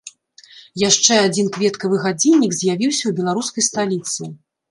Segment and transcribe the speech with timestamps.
[0.83, 4.31] Яшчэ адзін кветкавы гадзіннік з'явіўся ў беларускай сталіцы.